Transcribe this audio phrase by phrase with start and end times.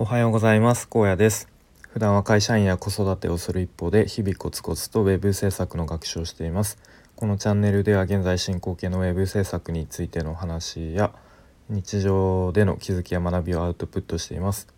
[0.00, 0.88] おはようございます。
[0.88, 1.46] 高野です。
[1.90, 6.78] 普段は会社員や子育てをする一方で日々コツコツとウェブ制作の学習をしています。
[7.16, 11.12] このチャンネルでは現在進行形のウェブ制作についての話や
[11.68, 14.68] 日常での気づきや学びをアウトプットしています。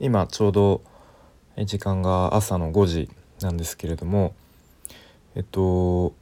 [0.00, 0.82] 今ちょうど
[1.56, 3.10] 時間が朝の5時
[3.42, 4.34] なんですけれども
[5.36, 6.14] えっと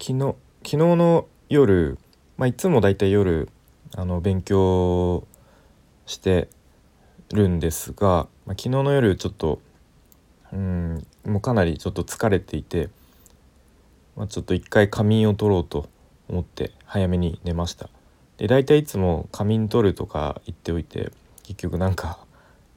[0.00, 1.98] 昨日昨日の夜、
[2.36, 3.48] まあ、いつもだいたい夜
[3.96, 5.26] あの勉強
[6.06, 6.48] して
[7.34, 9.60] るんですが、まあ、昨日の夜ちょっと
[10.52, 12.90] うんもうかなりちょっと疲れていて、
[14.16, 15.88] まあ、ちょっと一回仮眠を取ろうと
[16.28, 17.88] 思って早めに寝ました。
[18.36, 22.18] で大体いつも仮眠取るとか言っておいて結局なんか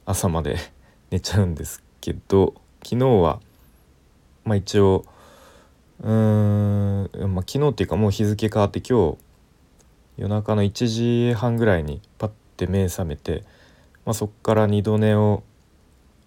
[0.04, 0.56] 朝まで
[1.10, 3.40] 寝ちゃうんですけど昨日は
[4.44, 5.04] まあ一応
[6.02, 9.18] うーん、まあ、昨日っていうかもう日付変わって今日
[10.16, 13.44] 夜中の1時半ぐらいにパッて目覚めて、
[14.06, 15.42] まあ、そこから二度寝を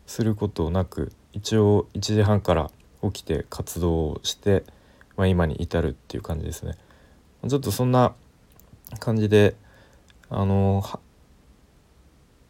[0.06, 2.70] することなく一応1時半から
[3.02, 4.64] 起きて活動をして、
[5.16, 6.74] まあ、今に至るっていう感じですね。
[7.48, 8.14] ちょっとそんな
[9.00, 9.56] 感じで
[10.30, 10.84] あの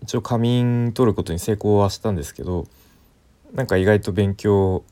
[0.01, 2.65] 一応仮眠取ることに成功はしたんですけど
[3.53, 4.83] なんか意外と勉強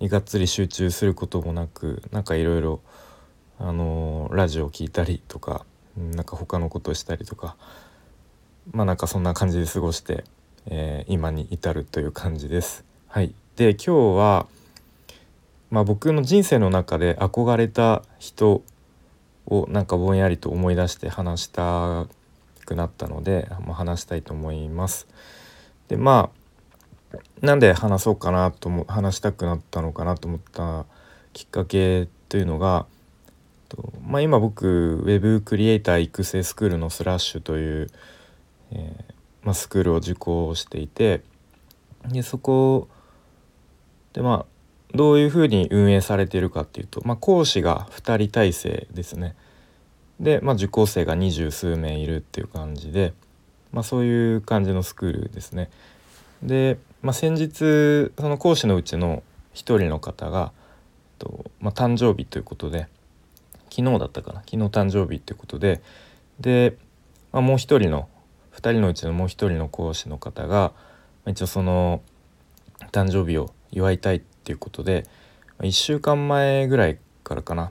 [0.00, 2.80] にがっつり集中することもなくなんかいろいろ
[3.58, 7.56] あのラジオを聴いたりとかなんか他のことをしたりとか
[8.72, 10.24] まあなんかそんな感じで過ごして、
[10.66, 12.84] えー、今に至るという感じです。
[13.08, 14.46] はい、で今日は、
[15.70, 18.62] まあ、僕の人生の中で憧れた人
[19.46, 22.06] をなんかぼんやりと思い出して話した
[22.66, 25.08] くなったので、まあ、話したいと思います。
[25.88, 26.38] でまあ
[27.40, 30.84] なんで話そうかなとも話したくなったのかなと思った
[31.32, 32.86] きっかけというのが、
[34.06, 37.90] まあ、今僕 Web クリエイター育成スクールのスラッシュという、
[38.72, 41.22] えー、まあ、スクールを受講していて
[42.06, 42.88] でそこ
[44.12, 49.36] でまあどういうふうに運営されているかっていうと、まあ、講師が2人体制ですね。
[50.18, 53.12] で、まあ、受講生が二十数名いるっていう感じで、
[53.70, 55.68] まあ、そういう感じのスクールですね。
[56.42, 60.52] で、まあ、先日その講師のうちの1人の方が
[61.18, 62.88] と、まあ、誕生日ということで
[63.70, 65.82] 昨日だったかな昨日誕生日ってことで
[66.40, 66.76] で、
[67.32, 68.08] まあ、もう一人の
[68.58, 70.72] 2人のうちのもう一人の講師の方が
[71.26, 72.02] 一応その
[72.90, 75.06] 誕生日を祝いたいっていうことで
[75.60, 77.70] 1週間前ぐらいからかな、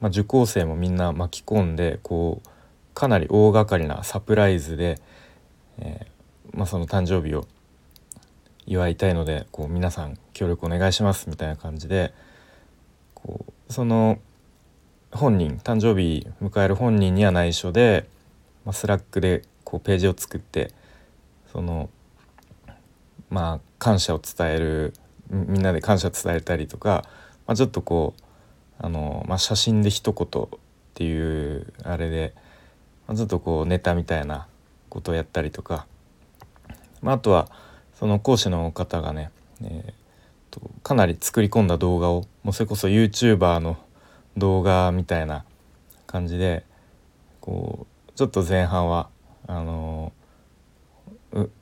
[0.00, 2.48] まあ、受講生もみんな巻き込んでこう
[2.94, 5.00] かなり大掛かりなサプライズで、
[5.78, 7.46] えー、まあ、その誕生日を
[8.66, 12.14] 祝いたいのでこう皆さん協力お願いしますみたいな感じで
[13.14, 14.18] こうその
[15.10, 18.08] 本人誕生日迎える本人には内緒で、
[18.64, 20.70] まあ、スラックでこうページを作って
[21.50, 21.88] その
[23.30, 24.92] まあ感謝を伝える
[25.30, 27.06] みんなで感謝を伝えたりとか、
[27.46, 28.22] まあ、ちょっとこう
[28.84, 30.48] あの、まあ、写真で一言っ
[30.92, 32.34] ていうあれで、
[33.08, 34.46] まあ、ちょっとこうネタみたいな
[34.90, 35.86] ことをやったりとか、
[37.00, 37.48] まあ、あとは
[37.94, 39.30] その講師の方がね、
[39.64, 43.78] えー、とかなり作り込んだ動画をもうそれこそ YouTuber の
[44.36, 45.46] 動画みたいな
[46.06, 46.66] 感じで
[47.40, 49.08] こうちょっと前半は
[49.46, 50.12] あの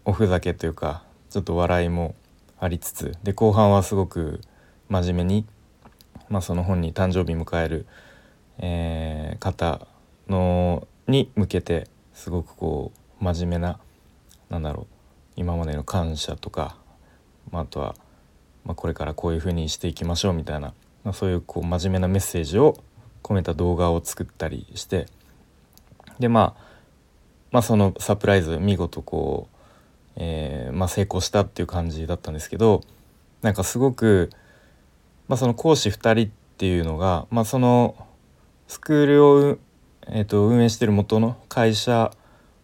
[0.04, 2.14] おふざけというかちょっと笑いも
[2.58, 4.40] ありつつで後半はすごく
[4.88, 5.46] 真面目に、
[6.28, 7.86] まあ、その本に誕生日迎える、
[8.58, 9.86] えー、方
[10.28, 13.78] のに向けてすごくこう真面目な
[14.48, 14.86] なんだろう
[15.36, 16.76] 今までの感謝とか、
[17.50, 17.94] まあ、あとは、
[18.64, 20.74] まあ、これからこういうふうにしていきましょうみたいな
[21.04, 22.82] まあ、そういうこう真面目なメッセージを
[23.22, 25.06] 込めた動画を作ったりして
[26.18, 26.69] でまあ
[27.52, 29.56] まあそのサプライズ見事こう、
[30.16, 32.82] えー、まあ、成功したっていう感じだったんですけど
[33.42, 34.30] なんかすごく、
[35.28, 37.96] まあ、その講師2人っていうのが、まあ、その
[38.68, 39.58] スクールを、
[40.08, 42.12] えー、と運営してる元の会社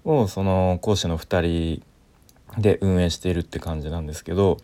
[0.04, 1.80] をその講師の2
[2.56, 4.58] 人で運営しているって感じなんですけど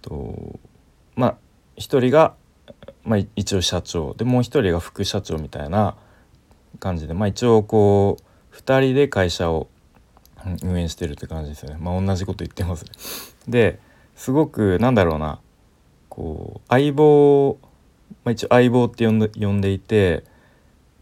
[0.00, 0.58] と
[1.16, 1.36] まあ
[1.76, 2.34] 1人が
[3.04, 5.96] まあ、一応社長でもう一人が副社長みたいな
[6.78, 9.68] 感じで、まあ、一応こう2人で会社を
[10.62, 11.78] 運営してるって感じですよね。
[11.80, 12.84] まあ、同じこと言ってます、
[13.48, 13.78] で
[14.16, 15.40] すごくなんだろうな
[16.08, 17.58] こう相棒、
[18.24, 20.24] まあ、一応相棒って呼んで呼んでいて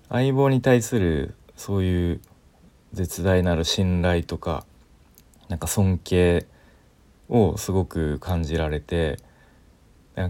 [0.09, 2.21] 相棒に対するそういう
[2.93, 4.65] 絶大なる信頼とか
[5.49, 6.47] なんか尊敬
[7.29, 9.19] をすごく感じられて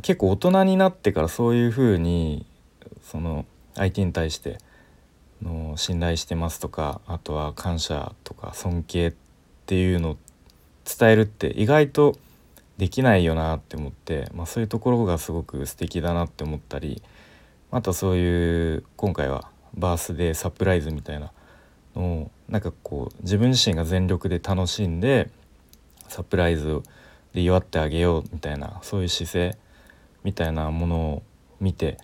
[0.03, 2.47] 結構大人になってからそういうふうに
[3.03, 3.45] その
[3.75, 4.59] 相手に対して
[5.43, 9.13] の信頼してますとかあとは感謝とか尊敬っ
[9.67, 10.17] ていうのを
[10.85, 12.17] 伝えるって意外と
[12.79, 17.03] できないよなって思って、まあ、そういうところがすごく素敵だなって思ったり
[17.71, 21.33] あとそういう今回はバースデーサプライズみたいな
[21.95, 25.31] のをなんかこう自分自身が全力で楽しんで
[26.09, 26.83] サプライズ
[27.33, 29.59] で祝ってあげようみたいなそういう姿勢
[30.25, 31.23] みたいなものを
[31.61, 31.99] 見て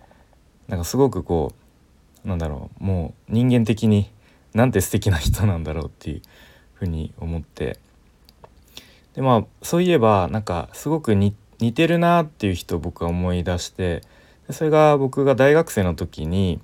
[0.68, 1.65] なんかすごくこう
[2.26, 4.10] なんだろうもう人間的に
[4.52, 6.22] なんて素敵な人なんだろうっていう
[6.74, 7.78] ふうに思って。
[9.14, 11.32] でまあそういえばなんかすごく似
[11.74, 14.02] てるなっていう人を僕は思い出して
[14.50, 16.60] それが僕が大学生の時に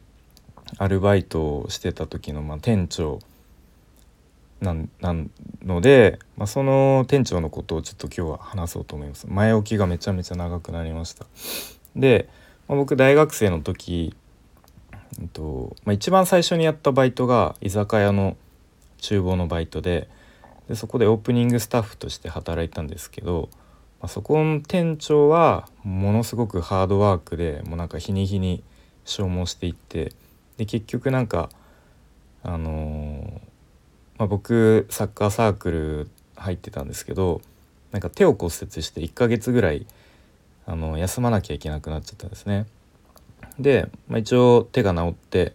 [0.76, 3.20] アルバイトをしてた時のまあ店長
[4.62, 5.30] なん
[5.64, 9.26] ので、まあ、その店長のことをちょっと今日は話そうと思います。
[9.28, 11.26] 前置きがめちゃめちゃ長くなりました。
[11.96, 12.28] で、
[12.68, 14.14] まあ、僕大学生の時、
[15.20, 18.36] えっとまあ、一番最初にやったバイトが居酒屋の
[19.00, 20.08] 厨房のバイトで
[20.68, 23.48] でそこでオープニングスタッフとして働いたんですけど、
[24.00, 28.62] まあ、そこの店長はものすごくハードワークでもうなんか日に日に
[29.04, 30.12] 消耗していって
[30.56, 31.50] で結局なんか
[32.42, 33.52] あのー
[34.22, 37.40] まあ、僕サッカーサークル入ってたんですけど
[37.90, 39.84] なんか手を骨折して1ヶ月ぐらい
[40.64, 42.66] あの休まなきゃいけなくなっちゃったんですね。
[43.58, 45.54] で、まあ、一応手が治って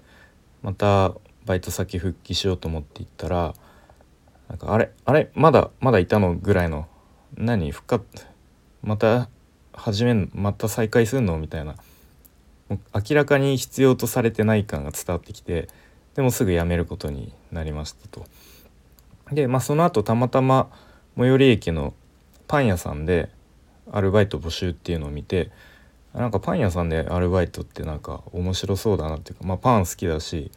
[0.61, 1.13] また
[1.45, 3.53] バイト先復帰しようと思って行ったら
[4.49, 6.87] なんかあれあれまだまだいたのぐらいの
[7.35, 8.25] 何復活
[8.81, 9.29] また
[9.73, 11.37] 始めんまた再開するの？
[11.37, 11.75] みたいな
[12.69, 15.67] 明らかに必要とされてない感が伝わってきて
[16.15, 18.25] でもすぐ辞めることになりましたと。
[19.31, 20.69] で、まあ、その後たまたま
[21.17, 21.93] 最寄り駅の
[22.47, 23.29] パン屋さんで
[23.91, 25.51] アルバイト募集っていうのを見て
[26.17, 30.51] なんかパン屋さんでアルバイトってなんか面白そうだなっていうか、まあ、パン好きだし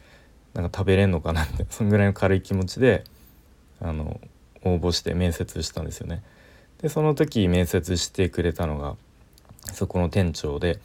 [0.53, 3.03] なんか食べれんのかなって そんぐらいの軽い気持ちで
[3.79, 4.19] あの
[4.63, 6.23] 応募して面接したんですよね。
[6.81, 8.95] でその時面接してくれたのが
[9.73, 10.79] そこの店長で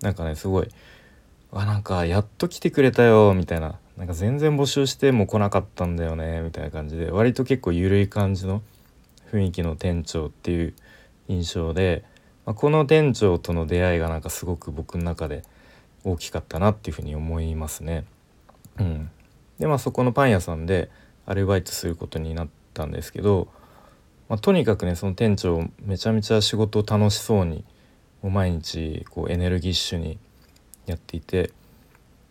[0.00, 0.68] なんかねすごい
[1.52, 8.62] 「あなんかやっと来てくれたよ」みたいななんか全然募集しても来なかったんだよねみたいな感じで割と結構緩い感じの
[9.32, 10.74] 雰囲気の店長っていう
[11.28, 12.04] 印象で、
[12.48, 15.42] まあ、この店長との出会いがなんかすごく僕の中で
[16.02, 18.06] 大きかったなっていうふうに思いますね。
[18.80, 19.10] うん、
[19.58, 20.90] でまあそこのパン屋さんで
[21.26, 23.48] アルバイトすることになったんですけど、
[24.30, 27.66] まあ、とにかくねその店長めちゃめちゃ仕事を楽しそうに
[28.22, 30.18] もう毎日こうエネルギッシュに
[30.86, 31.50] やっていて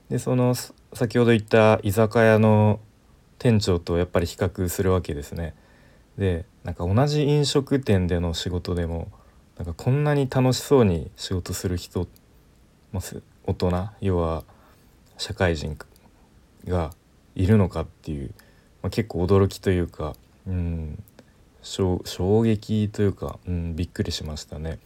[0.09, 2.79] でその先ほど言った居酒屋の
[3.37, 5.53] 店長とやっぱり比較するわけですね。
[6.17, 9.11] でなんか同じ飲食店での仕事でも
[9.57, 12.07] なんかこんなに楽しそうに仕事する人、
[12.91, 13.03] まあ、
[13.45, 14.43] 大人要は
[15.17, 15.77] 社会人
[16.67, 16.91] が
[17.35, 18.33] いるのかっていう、
[18.81, 20.15] まあ、結構驚きというか、
[20.47, 21.01] うん、
[21.61, 22.01] 衝
[22.43, 24.79] 撃というか、うん、びっくりしましたね。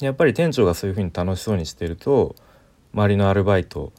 [0.00, 2.34] やっぱり店長がそういうふうに楽しそうにしてると
[2.92, 3.92] 周りのアルバイト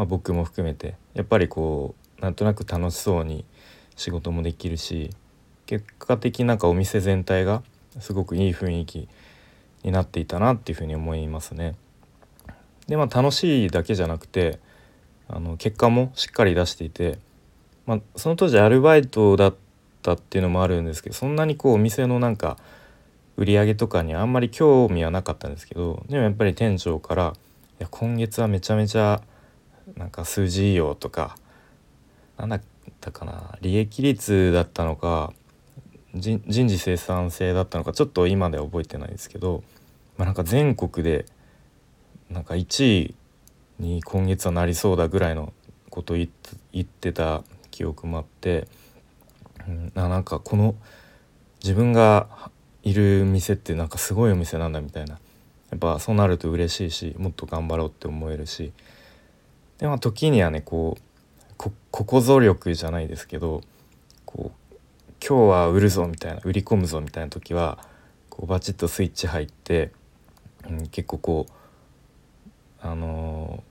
[0.00, 3.44] まあ、僕も含めてやっぱりこうなんとなく楽しそうに
[3.96, 5.10] 仕事もできるし
[5.66, 7.62] 結果的なんかお店全体が
[7.98, 9.08] すごくいい雰囲気
[9.82, 11.74] になっていたなっていうふうに思いますね。
[12.86, 14.58] でまあ楽しいだけじゃなくて
[15.28, 17.18] あの結果もしっかり出していて、
[17.86, 19.54] まあ、その当時アルバイトだっ
[20.02, 22.56] たっていうのもあるんですけどそんなにこうお店のなんか
[23.36, 27.34] 売り上げとかにあんまり興味はなかったんですけどでもやっぱり店長から
[27.80, 29.22] 「いや今月はめちゃめちゃ
[29.96, 31.36] なんか数字いいよとか
[32.36, 32.60] 何だっ
[33.00, 35.32] たかな利益率だったのか
[36.14, 39.62] 人事生産性だったのかちょっと今では覚えてないですけど、
[40.16, 41.26] まあ、なんか全国で
[42.30, 43.14] なんか1位
[43.78, 45.52] に今月はなりそうだぐらいの
[45.88, 46.28] ことを言
[46.80, 48.66] ってた記憶もあって、
[49.66, 50.74] うん、なんかこの
[51.62, 52.28] 自分が
[52.82, 55.18] いる店ってなんかすごいお店なんだみたいな。
[55.70, 58.72] やっぱそうなると嬉しいしもっと頑張ろうって思えるし。
[59.78, 61.02] でまあ時にはねこう
[61.56, 63.62] こここぞ力じゃないですけど
[64.24, 64.59] こう
[65.26, 67.78] 今日は売るぞみたいな売り込むぞみたいな時は
[68.30, 69.92] こうバチッとスイッチ入って、
[70.68, 71.52] うん、結構こう
[72.80, 73.62] あの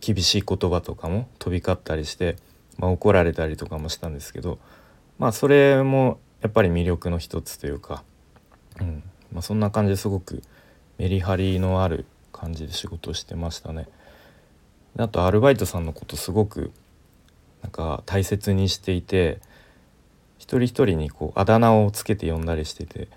[0.00, 2.36] ー、厳しい言葉とかも飛び交ったりして、
[2.78, 4.58] まあ、怒られたりとかもしたんですけど
[5.18, 8.02] まあそれもやっぱり魅力の一つというか、
[8.80, 10.42] うんまあ、そんな感じですごく
[10.98, 13.88] メリハリのある感じで仕事してましたね。
[14.98, 16.72] あとアルバイトさんのことすごく
[17.62, 19.40] なんか大切にしていて
[20.38, 23.08] 一人一人にこうあだ名をつけて呼んだりしてて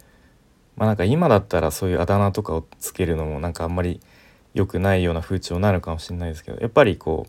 [0.76, 4.00] まあなんか今だったらそういうあだ名とかをつけるのもなんかあんまり
[4.54, 7.28] 良くないような風潮になるかもしれないですけどやっぱりこ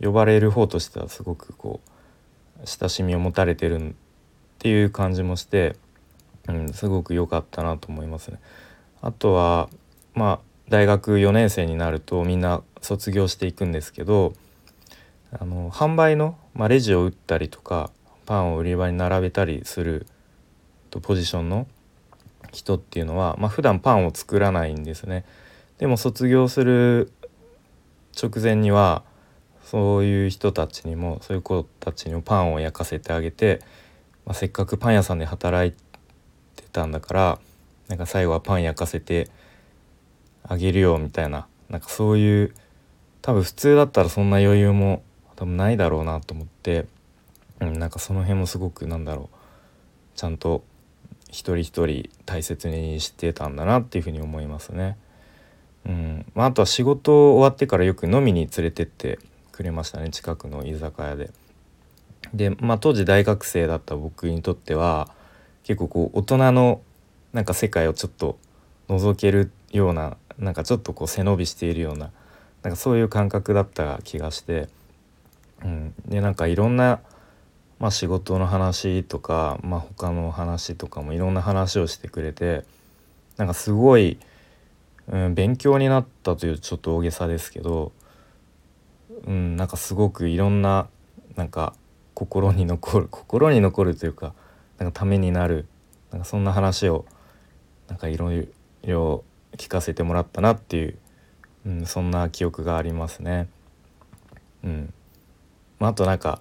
[0.00, 1.80] う呼ばれる方としてはすごくこ
[2.62, 3.92] う親しみを持たれてるっ
[4.58, 5.76] ていう感じもして
[6.48, 8.40] うん、すごく良かったなと思いますね。
[9.00, 9.68] あとは
[10.14, 14.32] まあ大学4年生になるとみんな卒業していくんですけど
[15.30, 17.90] あの販売の、まあ、レジを打ったりとか
[18.28, 20.06] パンを売り場に並べたりする
[20.90, 21.66] とポジションの
[22.52, 25.24] 人っていうのは、まあ、普段パンを作らないんですね。
[25.78, 27.10] でも卒業する
[28.14, 29.02] 直前には
[29.64, 33.60] そういう人たちにもそういう子たちにもパンを焼かせてあげて、
[34.26, 35.72] まあ、せっかくパン屋さんで働い
[36.54, 37.38] てたんだから
[37.88, 39.30] なんか最後はパン焼かせて
[40.42, 42.54] あげるよみたいななんかそういう
[43.22, 45.02] 多分普通だったらそんな余裕も
[45.36, 46.86] 多分ないだろうなと思って、
[47.60, 49.36] うん、なんかその辺もすごくなんだろう
[50.18, 50.64] ちゃんと
[51.28, 54.96] 一人一人大切にしてたんだなっていうふうに思いますね。
[55.86, 59.18] うんまあ、あとは仕事終わってからよく飲みに連れてって
[59.52, 61.30] くれましたね近くの居酒屋で。
[62.34, 65.08] で、まあ、当時大学生だった僕にとっては
[65.64, 66.80] 結構こう大人の
[67.32, 68.38] なんか世界をちょっと
[68.88, 72.10] 覗けるようななんかちょっとこう背伸びしているような
[72.62, 74.68] なんかそういう感覚だった気がして、
[75.64, 77.00] うん、でなんかいろんな、
[77.78, 82.64] まあ、仕事の話とか、まあ、他の話とかもいろんな話をしてくれて
[83.36, 84.18] なんかすごい、
[85.06, 87.92] うん、勉強になったというちょっと大げさですけど、
[89.26, 90.88] うん、なんかすごくいろんな
[91.36, 91.74] なんか
[92.14, 94.34] 心に残る 心に残るというか
[94.78, 95.66] なんかためになる
[96.10, 97.04] なんかそんな話を
[97.86, 98.48] なんかいろい
[98.82, 99.22] ろ
[99.56, 100.98] 聞かせてもらったなっていう、
[101.64, 103.48] うん、そんな記憶がありますね。
[104.64, 104.92] うん
[105.78, 106.40] まあ、あとなんか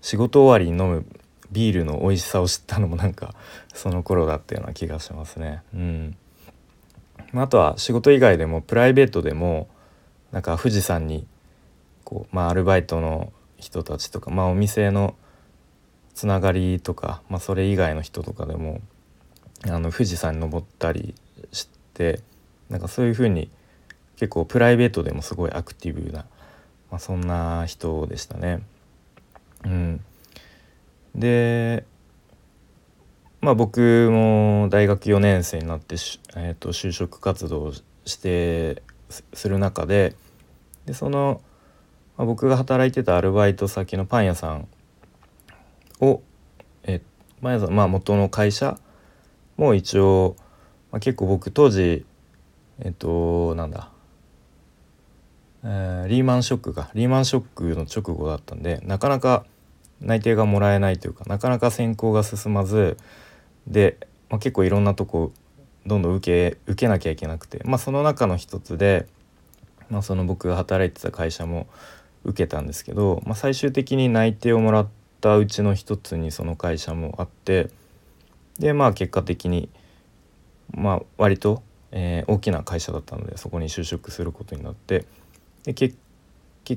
[0.00, 1.06] 仕事終わりに飲む
[1.50, 3.34] ビールの美味しさを知ったのもなんか
[3.74, 5.62] その頃だったような気がしますね。
[5.74, 6.16] うん
[7.32, 9.68] まあ、あとは仕事以外でもプライベートでも
[10.32, 11.26] なんか富士山に
[12.04, 15.14] こう、まあ、アルバイトの人たちとか、まあ、お店の
[16.14, 18.80] つながりとか、まあ、それ以外の人とかでも
[19.66, 21.14] あの富士山に登ったり
[21.52, 22.20] して
[22.70, 23.50] なんかそういうふうに
[24.16, 26.26] 結構プライベートでもすごいアクティブな、
[26.90, 28.62] まあ、そんな人でしたね。
[29.64, 30.00] うん、
[31.14, 31.84] で
[33.40, 35.96] まあ僕も大学4年生になって、
[36.36, 37.72] えー、と就職活動
[38.04, 38.82] して
[39.32, 40.14] する中で
[40.86, 41.40] でその、
[42.16, 44.68] まあ、僕が働いてたアルバイト先のパン屋さん
[46.00, 46.22] を、
[46.84, 47.00] え
[47.42, 48.78] パン屋さんまあ元の会社
[49.56, 50.36] も一応、
[50.90, 52.04] まあ、結構僕当時
[52.80, 53.90] えっとなんだ、
[55.64, 59.44] えー、リーマンショックがリーマンショックの直後だったんでなかなか
[60.00, 62.96] 内定がもらえないというかなかなか選考が進まず
[63.66, 63.98] で、
[64.30, 65.32] まあ、結構いろんなとこ
[65.86, 69.06] どんどん受け受けなきゃいけなくて、まあ、その中の一つで、
[69.90, 71.66] まあ、その僕が働いてた会社も
[72.24, 74.88] 受けたんですけど、まあ、最終的に内定をもらっ
[75.20, 77.70] たうちの一つにその会社もあって
[78.58, 79.68] でまあ結果的に
[80.72, 85.06] まあ割とえー、大きな会社だったのでそこに就職することになって
[85.64, 85.96] で結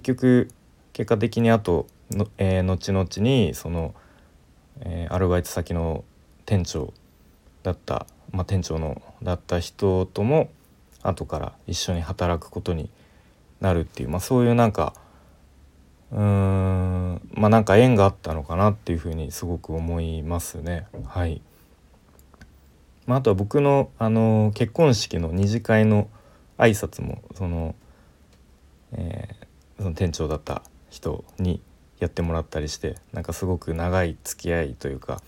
[0.03, 0.49] 局
[0.93, 3.93] 結果的にあとの、えー、後々にその、
[4.81, 6.03] えー、アルバイト先の
[6.45, 6.93] 店長
[7.63, 10.49] だった、まあ、店長のだった人とも
[11.03, 12.89] 後から一緒に働くことに
[13.59, 14.93] なるっていう、まあ、そういうなんか
[16.11, 21.41] うーんまあなんか縁があったのかなっていうふうにすごく思いますねはい。
[23.07, 26.07] まあ、あとは僕の、あの結婚式の二次会の
[26.57, 27.75] 挨拶もその,、
[28.93, 31.61] えー、その店長だった人に
[31.99, 35.21] やってもらったりしてなんかすごく長い付き合いというか、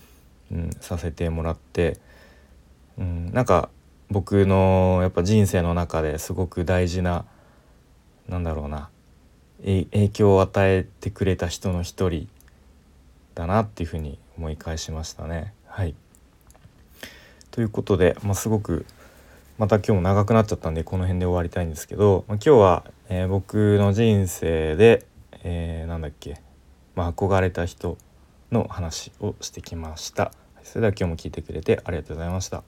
[0.52, 1.98] うん、させてもらって、
[2.98, 3.70] うん、なんか
[4.10, 7.24] 僕のやっぱ人生の中ですごく大事な
[8.28, 8.88] なんだろうな
[9.60, 12.28] 影響を与えてくれた人の一人
[13.34, 15.54] だなっていうふうに思い返しましたね。
[15.66, 15.94] はい
[17.50, 18.84] ということで、まあ、すごく
[19.56, 25.06] また今日も長くなっちゃったんでこの辺で終わりたいんですけど、まあ、今日は、えー、僕の人生で、
[25.44, 26.40] えー、なんだっけ、
[26.96, 27.96] まあ、憧れた人
[28.50, 30.32] の話をしてきました。
[30.64, 32.64] それでは今日も聞いてくれてありがとうございました。